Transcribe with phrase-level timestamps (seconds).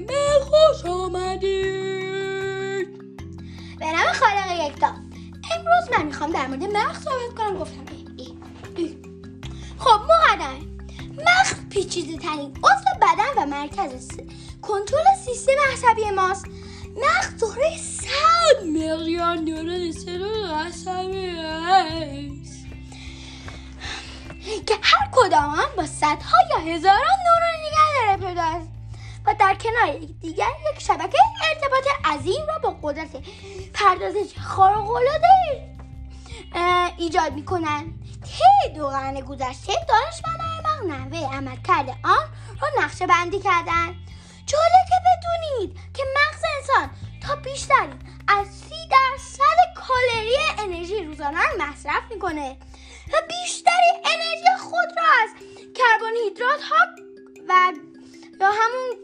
[0.00, 2.88] من خوش آمدید
[3.78, 4.86] به نام خالق یکتا.
[5.56, 7.84] امروز من می‌خوام در مورد مغز صحبت کنم گفتم
[8.16, 8.38] ای
[8.76, 8.98] ای.
[9.78, 10.60] خب مقدمه.
[11.18, 14.08] مغز پیچیده ترین عضو بدن و مرکز
[14.62, 16.46] کنترل سیستم عصبی ماست.
[16.96, 22.66] مغز دوره صد میلیون دلار سلول عصبی است.
[24.66, 28.73] که هر کدام هم با صدها یا هزاران نورون دیگر در ارتباط است.
[29.38, 33.10] در کنار دیگر یک شبکه ارتباط عظیم را با قدرت
[33.74, 35.28] پردازش خارق‌العاده
[36.96, 37.94] ایجاد می‌کنند.
[38.24, 42.28] طی دو قرن گذشته دانشمندان مغز نحوه عملکرد آن
[42.60, 43.94] را نقشه بندی کردند.
[44.46, 46.90] جالب که بدونید که مغز انسان
[47.22, 47.88] تا بیشتر
[48.28, 52.56] از سی درصد کالری انرژی روزانه مصرف می‌کنه
[53.12, 55.30] و بیشتری انرژی خود را از
[55.74, 56.86] کربوهیدرات ها
[57.48, 57.72] و
[58.46, 58.96] همون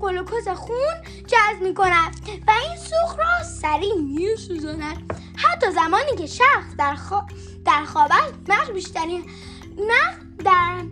[0.00, 0.94] گلوکوز خون
[1.26, 2.14] جذب می‌کند
[2.46, 5.12] و این سوخت را سریع میسوزاند.
[5.36, 7.26] حتی زمانی که شخص در, خوا...
[7.64, 9.24] در خواب است مغز بیشترین
[9.78, 10.82] مغز در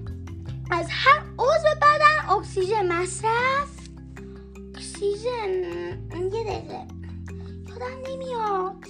[0.70, 3.68] از هر عضو بدن اکسیژن مصرف
[4.74, 5.50] اکسیژن
[6.32, 6.86] یه دقیقه.
[7.68, 8.84] یادم نمیاد.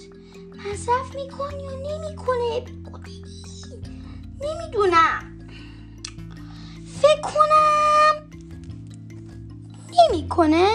[0.56, 2.64] مصرف می‌کنی یا نمی‌کنه
[4.40, 5.30] نمی‌دونم.
[7.02, 7.53] فکر کنم
[10.24, 10.68] نمی‌کنه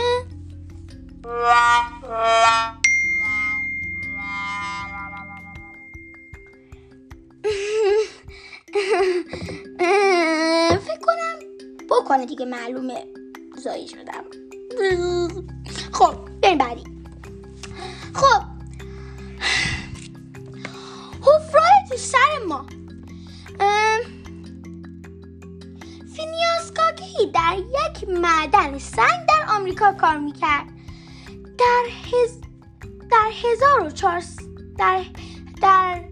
[10.78, 11.40] فکر کنم
[11.90, 13.06] بکنه دیگه معلومه
[13.58, 14.24] زایی شدم
[15.94, 16.84] خب بریم بعدی.
[18.14, 18.44] خب.
[21.22, 22.66] حفرای تو سر ما.
[26.16, 29.29] فینیاسکاکی در یک معدن سنگ
[29.60, 30.68] آمریکا کار می‌کرد.
[31.58, 32.42] در هز...
[33.12, 34.24] در هزار و چار...
[34.78, 35.06] در
[35.62, 36.04] در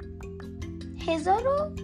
[1.07, 1.75] هزار و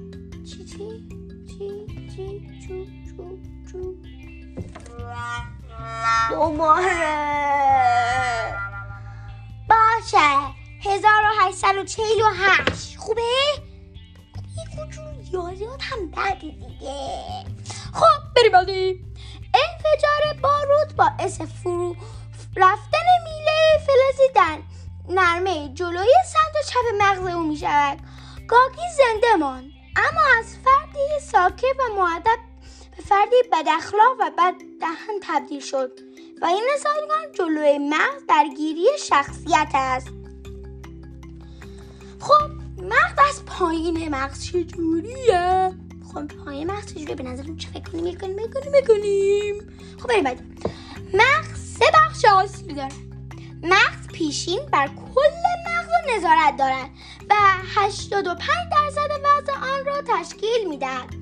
[0.45, 1.07] چی چی
[1.47, 2.85] چی چی چو
[3.17, 3.37] چو
[3.71, 3.95] چو.
[6.29, 6.85] دوباره.
[9.69, 10.17] باشه.
[10.81, 12.97] هزار و هشتصد و چهل و هشت.
[12.97, 13.21] خوبه؟
[14.57, 17.45] یه کچون یادیات هم بده دیگه.
[17.93, 19.12] خب بریم بعدی
[19.93, 21.95] انفجار بارود باعث فرو
[22.55, 24.63] رفتن میله فلزی
[25.09, 27.99] نرمه جلوی سمت چپ مغز او می شود
[28.47, 32.39] گاگی زنده ماند اما از فردی ساکت و معدب
[32.97, 35.91] به فردی بد اخلاق و بد دهن تبدیل شد
[36.41, 40.07] و این نظام جلوی مغز درگیری شخصیت است.
[42.19, 45.71] خب مغز از پایین مغز چجوریه؟
[46.13, 49.55] پایین مغز چجوریه به نظرتون چه فکر کنیم؟ می‌کنیم می‌کنیم می‌کنیم.
[49.99, 50.39] خب بریم بعد
[51.13, 52.93] مغز سه بخش اصلی داره.
[53.63, 55.21] مغز پیشین بر کل
[55.67, 56.89] مغز نظارت دارد
[57.29, 57.33] و
[57.75, 61.13] 85 درصد وزن آن را تشکیل می‌دهد.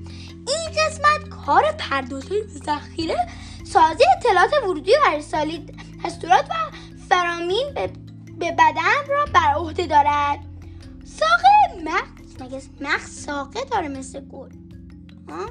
[0.48, 3.16] این قسمت کار پردازش و ذخیره
[3.64, 5.66] سازی اطلاعات ورودی و ارسالی
[6.04, 6.54] دستورات و
[7.08, 7.86] فرامین به,
[8.38, 10.38] به بدن را بر عهده دارد.
[11.04, 14.48] ساقه مغز مگه مغز ساقه داره مثل گل؟
[15.28, 15.46] ها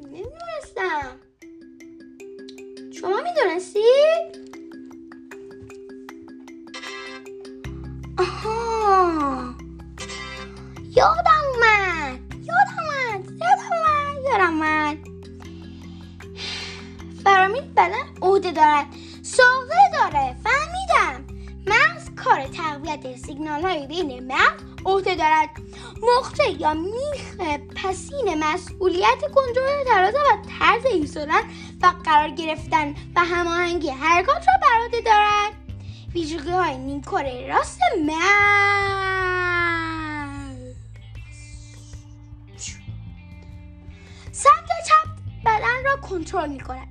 [0.00, 1.16] نمی‌دونستم
[3.00, 4.54] شما می‌دونستید
[8.18, 9.54] آها
[10.96, 14.98] یادم اومد یادم اومد یادم اومد یادم اومد
[17.24, 17.92] فرامین بدن
[18.22, 18.86] عهده دارد
[19.22, 20.63] ساقه داره مغز
[22.24, 25.48] کار تقویت سیگنال های بین مغز عهده دارد.
[26.02, 27.36] مخته یا میخ
[27.76, 31.42] پسین مسئولیت کنترل ترازه و طرز ایستادن
[31.82, 35.52] و قرار گرفتن و هماهنگی حرکات را بر عهده دارد.
[36.14, 38.24] ویژگی های نیمکره راست مغز
[44.32, 45.08] سمت چپ
[45.46, 46.88] بدن را کنترل می کند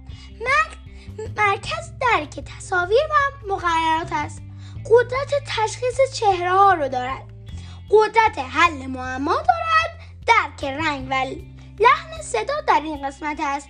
[1.38, 4.42] مرکز درک تصاویر و مقررات است.
[4.86, 7.24] قدرت تشخیص چهره ها رو دارد.
[7.92, 11.14] قدرت حل معما دارد درک رنگ و
[11.84, 13.68] لحن صدا در این قسمت است.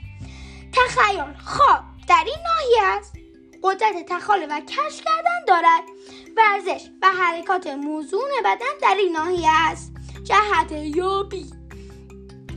[0.73, 3.13] تخیل خواب در این ناحیه است.
[3.63, 5.83] قدرت تخاله و کش کردن دارد.
[6.37, 9.93] ورزش و حرکات موزون بدن در این ناحیه است.
[10.23, 11.53] جهت یابی.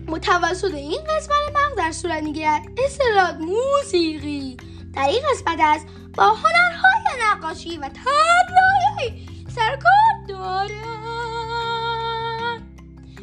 [0.08, 2.62] متوسط این قسمت مغز در صورت می‌گیرد.
[2.84, 4.56] اصطلاح موسیقی.
[4.94, 5.86] در این قسمت است.
[6.14, 10.70] با هنرهای نقاشی و طراحی سرکار دارد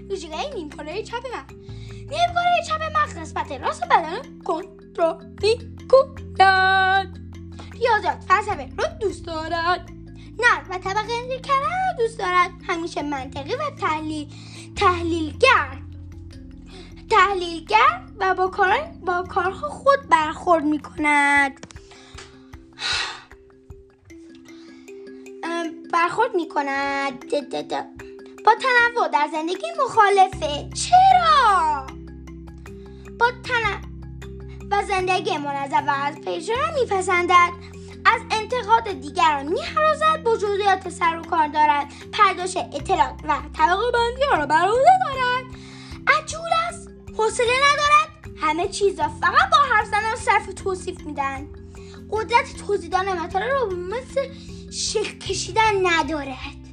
[0.09, 1.55] ویژگی نیمکره چپ مغز
[1.93, 7.19] نیمکره چپ مغز قسمت راست بدن کنترل می‌کند
[7.73, 9.89] ریاضیات فلسفه رو دوست دارد.
[10.39, 12.51] نه و طبقه کردن رو دوست دارد.
[12.67, 14.33] همیشه منطقی و تحلیل
[14.75, 15.77] تحلیلگر.
[17.09, 21.72] تحلیلگر و با کار با کارها خود برخورد می کند
[25.93, 27.19] برخورد می کند
[28.45, 30.69] با تنوع در زندگی مخالفه.
[30.69, 31.87] چرا؟
[33.19, 33.79] با تنوع
[34.71, 37.49] و زندگی منظم و از پیش را میپسندد.
[38.05, 41.87] از انتقاد دیگران میحرازد با جزئیات سر و کار دارد.
[42.13, 45.45] پرداش اطلاعات و طبقه بندی را بر عهده دارد.
[46.07, 46.89] عجول است.
[47.17, 48.37] حوصله ندارد.
[48.41, 51.47] همه چیز را فقط با حرف زدن و صرف توصیف میدن
[52.11, 54.21] قدرت توضیح دادن مطالب را مثل
[54.73, 56.63] شکل کشیدن ندارد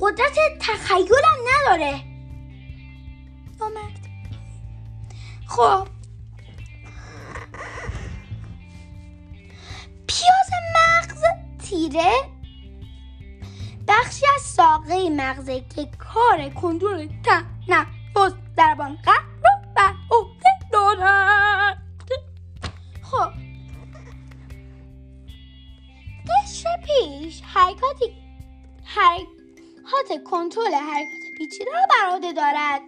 [0.00, 2.00] قدرت تخیلم نداره.
[3.60, 4.08] نامرد
[5.46, 5.88] خب.
[10.06, 11.22] پیاز مغز
[11.68, 12.12] تیره.
[13.88, 21.67] بخشی از ساقه مغزه که کار کنترل تنفس دربان قلب رو بر عهده دارد.
[26.98, 28.12] پیش حرکاتی
[28.84, 32.80] حرکات کنترل حرکات پیچیده رو بر عهده دارد.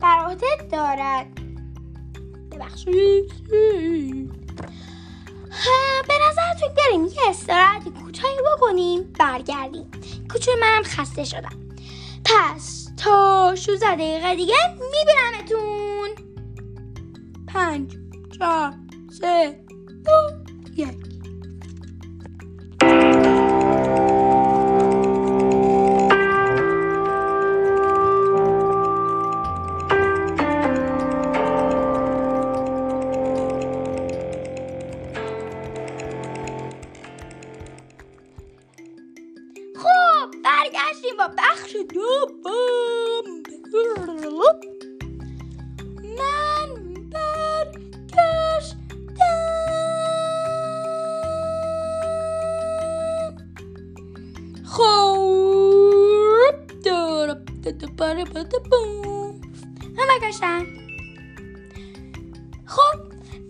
[0.00, 1.26] بر عهده دارد.
[2.52, 3.32] ببخشید.
[6.08, 9.90] به نظرتون بریم یه استراحت کوتاهی بکنیم برگردیم.
[10.32, 11.68] کوچولو منم خسته شدم.
[12.24, 16.10] پس تا 16 دقیقه دیگه میبینمتون.
[17.48, 17.96] پنج
[18.38, 18.74] چهار
[19.20, 19.61] سه
[20.06, 20.12] دو
[20.76, 20.96] یک
[39.76, 43.42] خب برگشتیم با بخش دوم
[62.66, 62.98] خب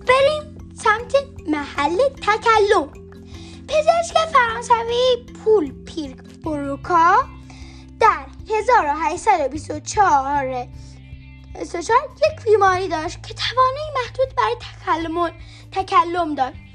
[0.06, 1.14] بریم سمت
[1.48, 2.90] محل تکلم.
[3.68, 7.24] پزشک فرانسوی پول پیر بروکا
[8.00, 10.68] در 1824
[12.04, 15.30] یک بیماری داشت که توانایی محدود برای تکلم,
[15.72, 16.71] تکلم داشت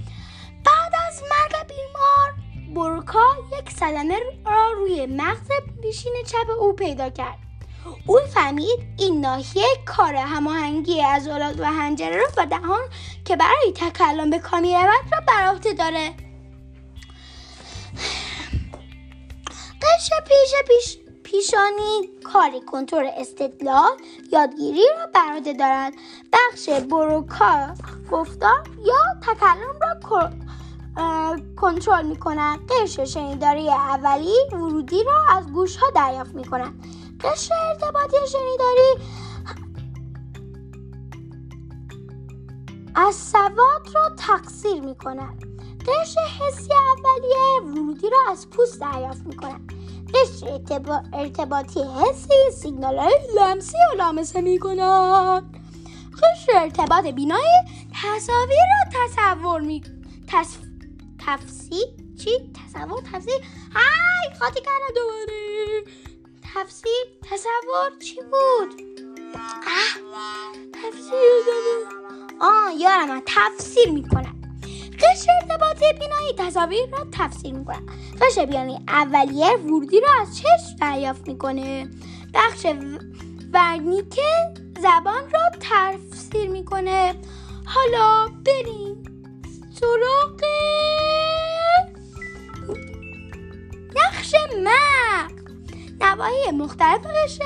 [2.76, 3.26] بروکا
[3.60, 5.48] یک صدمه را روی مغز
[5.82, 7.38] پیشین چپ او پیدا کرد.
[8.06, 12.90] او فهمید این ناحیه کار هماهنگی عضلات و حنجره و دهان
[13.26, 16.14] که برای تکلم به کار می‌رود را بر عهده داره.
[19.82, 23.98] قشر پیش پیش پیشانی کاری کنترل استدلال
[24.32, 25.94] یادگیری را بر عهده دارد.
[26.34, 27.74] بخش بروکا
[28.12, 30.00] گفتار یا تکلم را
[31.56, 36.86] کنترل می کند قشر شنیداری اولی ورودی را از گوش ها دریافت می کند
[37.24, 39.04] قشر ارتباطی شنیداری
[42.96, 45.44] از سواد را تقصیر می کند
[45.88, 49.74] قشر حسی اولیه ورودی را از پوست دریافت می کند
[50.14, 50.60] قشر
[51.14, 55.58] ارتباطی حسی سیگنال های لمسی و لامسه می کند
[56.14, 57.58] قشر ارتباط بینایی
[58.04, 59.84] تصاویر را تصور می
[60.28, 60.67] تص...
[61.28, 61.88] تفسیر
[62.24, 63.42] چی؟ تصور تفسیر؟
[63.74, 65.84] های خاطی کردم دوباره.
[66.54, 68.82] تفسیر تصور چی بود؟
[69.68, 70.02] اه
[70.74, 71.48] تفسیر
[72.42, 74.42] آه یارم تفسیر می‌کنم
[75.00, 77.82] قشر ارتباطی بینایی تصاویر را تفسیر می‌کنه.
[78.22, 81.90] قشر بینایی اولیه ورودی را از چشم دریافت می‌کنه.
[82.34, 82.66] بخش
[83.54, 84.20] ورنیک
[84.78, 87.16] زبان را تفسیر می‌کنه.
[87.66, 89.04] حالا بریم
[89.80, 90.42] سراغ
[94.18, 94.34] نقش
[94.64, 95.34] مغز
[96.02, 97.44] نواحی مختلف قشر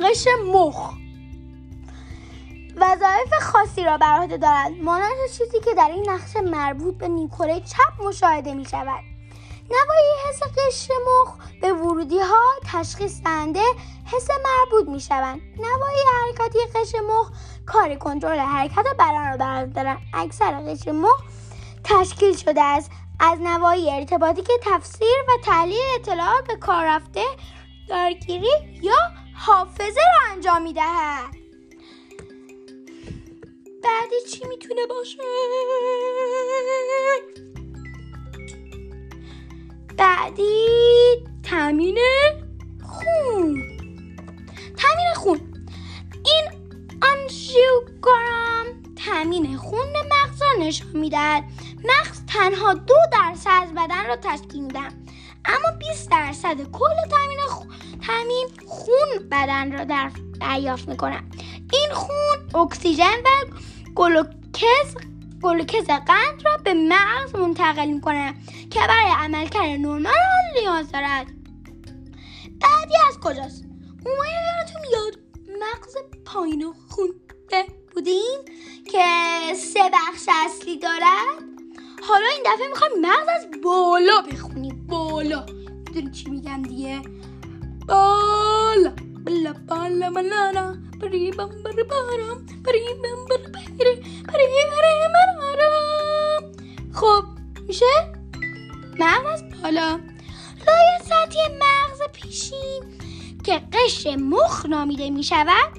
[0.00, 0.92] قشر مخ.
[2.76, 7.60] وظایف خاصی را بر عهده دارد مانند چیزی که در این نقشه مربوط به نیکوره
[7.60, 9.04] چپ مشاهده می شود
[9.70, 12.42] نوایی حس قشر مخ به ورودی ها
[12.72, 13.64] تشخیص دهنده
[14.06, 17.30] حس مربوط می شوند نوایی حرکاتی قشر مخ
[17.66, 21.22] کار کنترل حرکت بدن را بر دارند اکثر قشر مخ
[21.84, 22.90] تشکیل شده است.
[23.20, 27.24] از نوایی ارتباطی که تفسیر و تحلیل اطلاعات به کار رفته
[27.88, 28.50] درگیری
[28.82, 28.96] یا
[29.34, 31.34] حافظه را انجام می دهد
[33.84, 35.18] بعدی چی می‌تونه باشه؟
[39.96, 40.66] بعدی
[41.50, 41.98] تامین
[42.82, 43.62] خون.
[44.76, 45.40] تامین خون.
[46.26, 48.66] این آنژیوگرام
[49.06, 51.44] تامین خون مغز را نشان می‌دهد.
[51.84, 55.06] مغز تنها دو درصد از بدن را تشکیل میدن
[55.44, 57.68] اما 20 درصد کل تامین خون
[58.06, 60.10] تامین خون بدن را در
[60.40, 61.22] دریافت می‌کنه
[61.72, 63.56] این خون اکسیژن و
[63.94, 64.96] گلوکز
[65.42, 68.34] گلوکز قند را به مغز منتقل می‌کنه
[68.70, 71.26] که برای عملکرد نرمال آن نیاز دارد.
[72.60, 73.64] بعدی از کجاست؟
[74.06, 75.18] اومای یادتون میاد
[75.62, 78.40] مغز پایین خونده بودیم
[78.92, 79.04] که
[79.54, 81.63] سه بخش اصلی دارد.
[82.08, 85.46] حالا این دفعه می‌خوایم مغز از بالا بخونیم بالا.
[85.88, 87.02] می‌دونی چی میگم دیگه؟
[87.88, 88.92] بالا.
[89.26, 90.76] بالا بالا بالا.
[91.00, 92.46] بری بم بری بارم.
[92.64, 93.52] بری بم بری.
[93.52, 93.94] بری
[94.28, 96.52] بری بری بارم.
[96.94, 97.24] خب
[97.68, 98.12] میشه؟
[98.98, 100.00] مغز از بالا.
[100.66, 102.82] لایه سطحی مغز پیشین
[103.44, 105.78] که قشر مخ نامیده می شود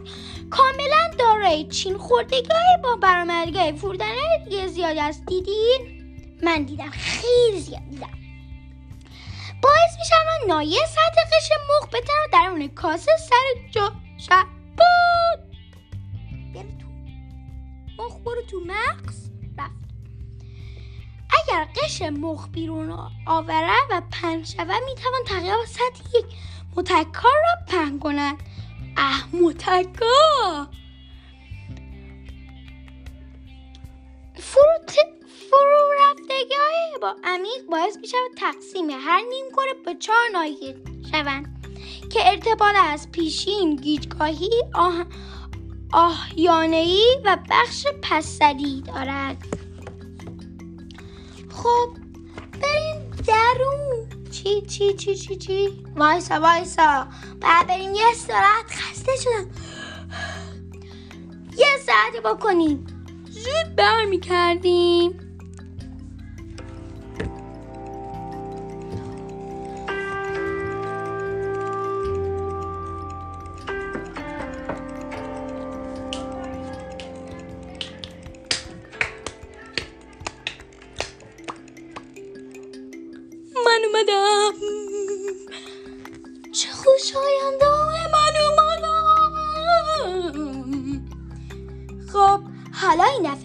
[0.50, 2.50] کاملا دارای چین خوردگی
[2.84, 5.26] با برآمدگی فوردنه دیگه زیادی است.
[5.26, 5.95] دیدین؟
[6.44, 8.10] من دیدم خیلی زیاد دیدم.
[9.62, 15.56] باعث می شود نایه سطح قشر مخ بتونه درون کاسه سر جا بود
[16.54, 16.88] برو تو.
[18.04, 19.30] مخ برو تو مغز.
[19.58, 19.72] رفت.
[21.44, 26.26] اگر قشر مخ بیرون آوره و پهن شود می‌توان تقریبا سطح یک
[26.76, 28.38] متکا را پهن کند.
[28.98, 30.68] اه متکا!
[34.36, 34.80] فرو,
[37.24, 40.76] عمیق باعث می شود تقسیم هر نیم کره به چهار ناحیه
[41.12, 41.66] شوند
[42.12, 45.06] که ارتباط از پیشین گیجگاهی آه...
[45.94, 49.38] آهیانهی و بخش پسری دارد.
[51.50, 51.90] خب
[52.62, 54.10] بریم درون.
[54.32, 57.08] چی چی چی چی چی؟ وایسا وایسا.
[57.42, 59.50] بعد بریم یه استراحت خسته شدم.
[61.58, 62.88] یه ساعتی بکنیم.
[63.30, 65.25] زود برمیکردیم.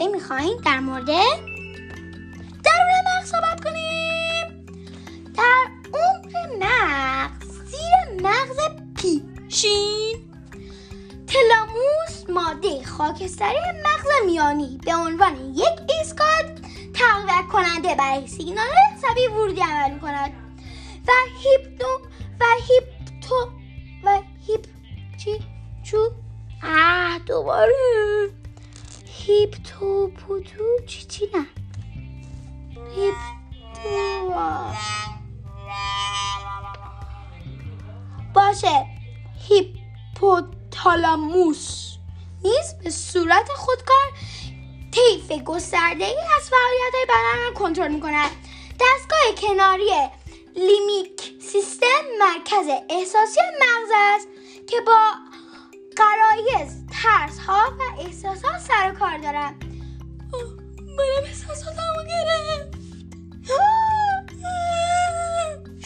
[0.01, 4.67] دفعه می‌خواهیم در مورد درون مغز صحبت کنیم.
[5.37, 8.59] در عمق مغز زیر مغز
[8.97, 10.17] پیشین.
[11.27, 16.43] تلاموس ماده خاکستری مغز میانی به عنوان یک ایستگاه
[16.95, 18.67] تقویت کننده برای سیگنال
[18.97, 20.40] عصبی ورودی عمل می‌کند.
[30.31, 30.65] هیپتو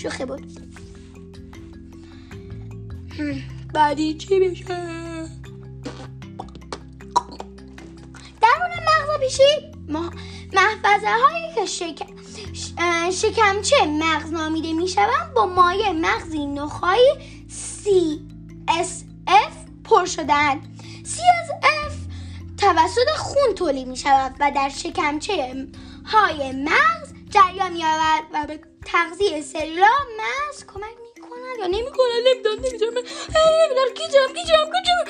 [0.04, 0.46] شوخی بود.
[3.74, 4.64] بعدی چی بشه
[8.40, 9.72] درون مغز پیشی
[10.52, 12.06] محفظه هایی که شک...
[13.12, 17.10] شکمچه مغز نامیده می شوند با مایع مغزی نخایی
[17.48, 19.52] CSF
[19.84, 21.92] پر شدند CSF
[22.56, 25.66] توسط خون تولید می شود و در شکمچه
[26.04, 27.82] های مغز جریان می
[28.34, 28.60] و به
[28.94, 32.58] تغذیه سلولا مغز کمک می کند یا نمی کند نمی‌دونم.
[32.58, 35.00] نمی‌دونم نمی‌دونم گیجم گیجم گیجم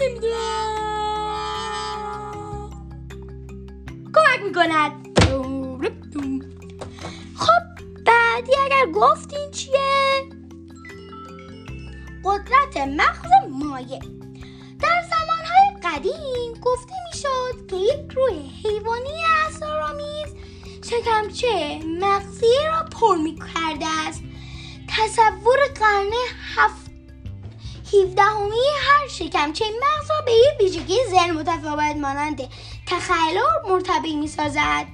[0.00, 0.36] نمی‌دونم.
[4.14, 4.92] کمک می‌کند
[7.36, 7.64] خب
[8.06, 10.30] بعدی اگر گفتین چیه؟
[12.24, 14.00] قدرت مغز مایع.
[14.80, 19.24] در زمانهای قدیم گفته می‌شد که یک روح حیوانی
[20.90, 24.22] شکمچه مغزی را پر می کرده است.
[24.88, 26.12] تصور قرن
[26.56, 26.86] هفت
[28.04, 32.40] 17 هر شکمچه مغز را به یک ویژگی ذهن متفاوت مانند
[32.86, 34.86] تخیل مرتبی می سازد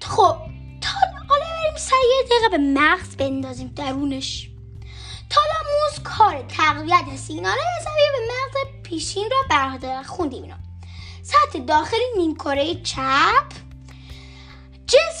[0.00, 0.36] خب
[0.80, 0.90] تا
[1.28, 4.48] حالا بریم سر یه دقیقه به مغز بندازیم درونش.
[5.30, 10.56] تالاموس کار تقویت سیگنال عصبی به مغز پیشین را برقرار خوندیم اینا
[11.22, 13.61] سطح داخلی نیمکره چپ.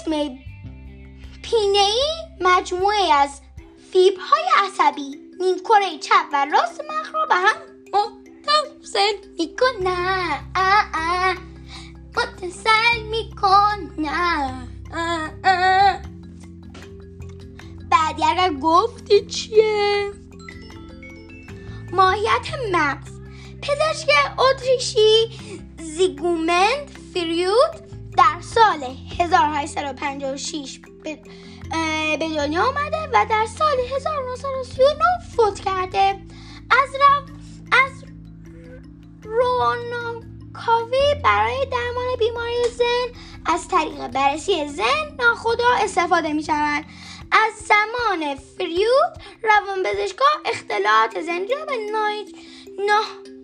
[0.02, 0.38] جسم
[1.42, 1.92] پینه
[2.40, 3.40] مجموعه از
[3.92, 7.56] فیبرهای عصبی نیمکره چپ و راست مغز را به هم
[7.94, 10.40] متصل می‌کنه
[12.16, 14.10] متصل می‌کنه
[17.90, 20.12] بعدی اگر گفتی چیه؟
[21.92, 23.12] ماهیت مغز.
[23.62, 25.38] پزشک اتریشی
[25.78, 28.84] زیگومند فریود در سال
[29.18, 31.18] 1856 به
[32.20, 35.04] دنیا آمده و در سال 1939
[35.36, 36.20] فوت کرده.
[36.70, 37.34] از رو...
[37.72, 38.04] از
[39.22, 46.84] روناکاوی برای درمان بیماری زن از طریق بررسی زن ناخدا استفاده می شود
[47.32, 49.74] از زمان فریود را
[51.66, 52.28] به نایج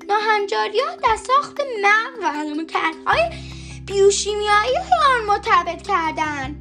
[0.09, 3.48] ناهنجاریات در ساخت مغز و کردهای
[3.89, 6.61] بیوشیمیایی آن مرتبط کردن.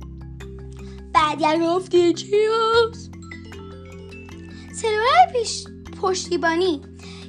[1.14, 3.12] بعد گفتی چی هست؟
[5.34, 5.64] پیش
[6.02, 6.82] پشتیبانی.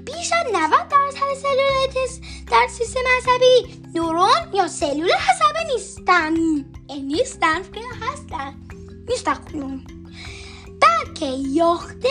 [0.06, 1.88] بیش از 90 درصد سلولای
[2.50, 6.34] در سیستم عصبی نورون یا سلول عصبی نیستن.
[6.90, 8.54] نیستن که هستن.
[9.08, 9.80] نیستن
[10.80, 12.08] بلکه یاخته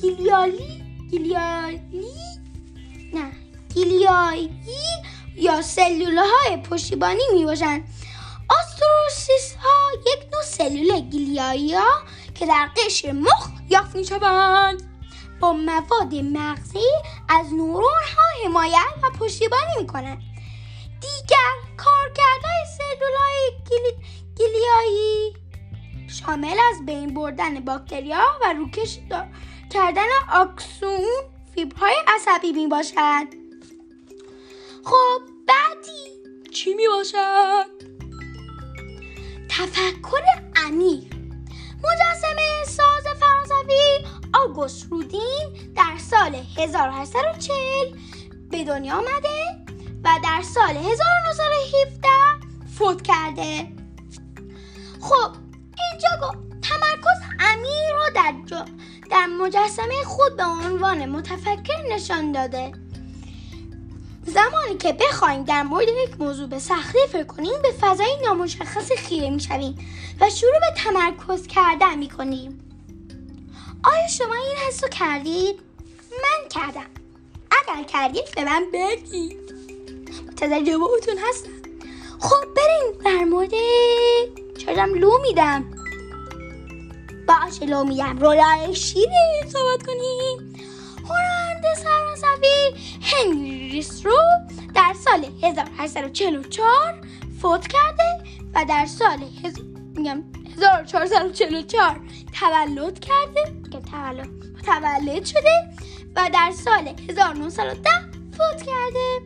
[0.00, 2.04] گیلیالی گیلیالی
[3.14, 3.32] نه
[3.74, 4.50] گیلیایی
[5.36, 7.84] یا سلول های پشتیبانی می باشند
[8.48, 11.90] آستروسیس ها یک نوع سلول گیلیایی ها
[12.34, 14.82] که در قشر مخ یافت می شوند
[15.40, 16.88] با مواد مغزی
[17.28, 20.22] از نورون ها حمایت و پشتیبانی می کنند
[21.00, 23.52] دیگر کارکردهای سلول های
[24.36, 25.36] گیلیایی
[26.08, 28.98] شامل از بین بردن باکتریا و روکش
[29.70, 31.22] کردن آکسون
[31.54, 33.41] فیبرهای عصبی می باشد
[34.84, 36.22] خب بعدی.
[36.52, 37.66] چی می باشد؟
[39.48, 40.22] تفکر
[40.56, 41.14] عمیق.
[41.84, 47.56] مجسمه ساز فرانسوی آگوست رودین در سال 1840
[48.50, 49.64] به دنیا آمده
[50.04, 52.08] و در سال 1917
[52.78, 53.68] فوت کرده.
[55.00, 55.32] خب
[55.90, 58.34] اینجا گفت تمرکز عمیق را در,
[59.10, 62.72] در مجسمه خود به عنوان متفکر نشان داده.
[64.34, 69.30] زمانی که بخوایم در مورد یک موضوع به سختی فکر کنیم به فضای نامشخص خیره
[69.30, 69.78] می‌شویم
[70.20, 72.58] و شروع به تمرکز کردن می‌کنیم.
[73.84, 75.60] آیا شما این حس رو کردید؟
[76.10, 76.90] من کردم.
[77.50, 79.52] اگر کردید به من بگید.
[80.26, 81.50] منتظر جوابتون هستم.
[82.20, 83.52] خب بریم در مورد
[84.58, 85.64] چرم لو میدم.
[87.28, 88.18] باشه لو میدم.
[88.18, 90.54] رولای شیری صحبت کنیم.
[91.64, 94.18] هنرمند فرانسوی هنری رو
[94.74, 97.00] در سال 1844
[97.42, 98.22] فوت کرده
[98.54, 99.58] و در سال هز...
[99.94, 100.22] میگم
[100.56, 102.00] 1444
[102.40, 105.68] تولد کرده که تولد متولد شده
[106.16, 107.90] و در سال 1910
[108.32, 109.20] فوت کرده.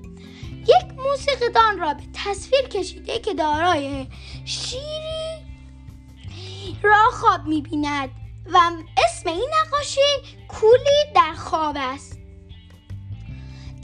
[0.63, 4.07] یک موسیقیدان را به تصویر کشیده که دارای
[4.45, 5.47] شیری
[6.83, 8.11] را خواب می‌بیند
[8.53, 8.59] و
[9.05, 10.01] اسم این نقاشی
[10.49, 12.16] کولی در خواب است.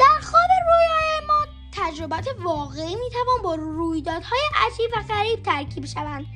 [0.02, 6.26] در خواب رویای ما تجربات واقعی می‌توان با رویدادهای عجیب و غریب ترکیب شوند.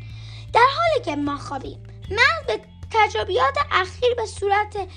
[0.52, 4.88] در حالی که ما خوابیم من به تجربیات اخیر به صورت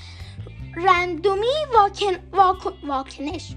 [0.76, 2.16] رندومی واکن...
[2.84, 3.56] واکنش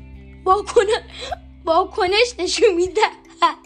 [1.64, 3.56] واکنش نشون می‌دهد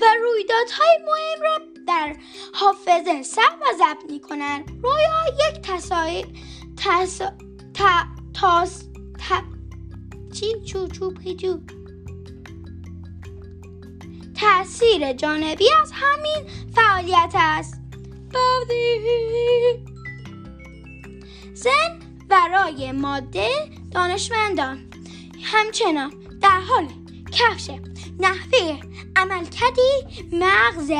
[0.00, 2.16] و رویدادهای مهم را در
[2.54, 6.26] حافظه ثبت و ضبط می‌کنند رویا یک تصای
[6.76, 7.18] تس...
[7.74, 8.04] تا...
[8.40, 8.89] تاس...
[10.30, 10.32] ت...
[10.32, 11.58] چی چو چو پیجو
[14.40, 17.80] تاثیر جانبی از همین فعالیت است.
[21.54, 23.50] زن برای ماده
[23.92, 24.90] دانشمندان.
[25.42, 26.12] همچنان
[26.42, 26.88] در حال
[27.32, 27.70] کفش
[28.18, 28.80] نحوه
[29.16, 30.90] عملکردی مغز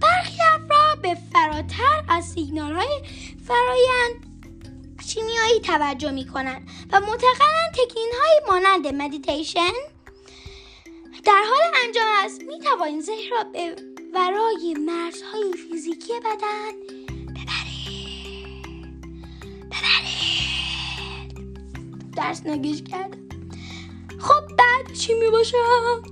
[0.00, 3.02] برخی افراد به فراتر از سیگنال های
[3.46, 4.25] فرایند
[5.06, 9.72] شیمیایی توجه می کنند و معتقدن تکنین های مانند مدیتیشن
[11.24, 12.42] در حال انجام است.
[12.42, 13.76] می توانید ذهن را به
[14.14, 16.72] ورای مرزهای فیزیکی بدن.
[17.32, 18.66] ببرید.
[19.66, 20.46] ببرید.
[22.16, 23.16] درس نگیش کرد
[24.18, 26.02] خب بعد چی می باشم؟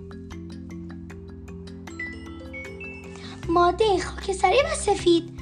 [3.48, 5.40] ماده خاکستری و سفید.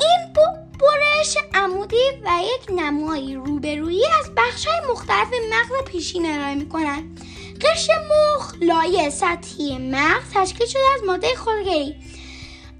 [0.00, 6.68] این بود برش عمودی و یک نمایی روبرویی از بخشهای مختلف مغز پیشین ارائه می
[6.68, 7.20] کنند
[7.60, 11.96] قشر مخ لایه سطحی مغز تشکیل شده از ماده خلقی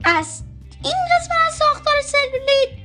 [0.05, 0.43] از
[0.85, 2.85] این قسمت از ساختار سلولی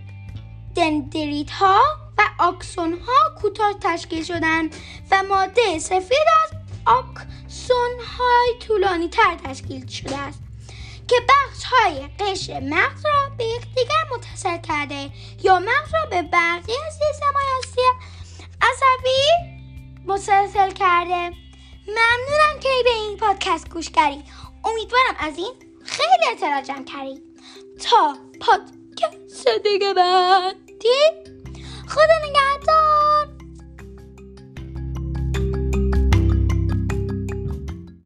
[0.76, 1.82] دندریت ها
[2.18, 4.66] و آکسون ها کوتاه تشکیل شدن
[5.12, 10.49] و ماده سفید از آکسون های طولانی تر تشکیل شده است.
[11.10, 15.10] که بخش های قشر مغز را به یکدیگر متصل کرده
[15.44, 17.86] یا مغز را به بقیه سیستم های
[18.62, 19.60] عصبی
[20.06, 21.36] متصل کرده.
[21.88, 24.26] ممنونم که به این پادکست گوش کردید.
[24.66, 25.54] امیدوارم از این
[25.86, 27.22] خیلی اطلاع جمع کردید.
[27.82, 31.00] تا پادکست دیگه بعدی.
[31.88, 32.89] خدا نگهدار.